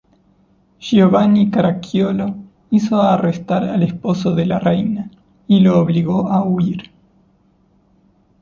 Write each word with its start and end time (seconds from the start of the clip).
Giovanni 0.79 1.49
Caracciolo 1.51 2.35
hizo 2.71 2.99
arrestar 3.03 3.65
al 3.65 3.83
esposo 3.83 4.33
de 4.33 4.47
la 4.47 4.57
reina, 4.57 5.11
y 5.47 5.59
lo 5.59 5.77
obligó 5.79 6.27
a 6.29 6.41
huir. 6.41 6.89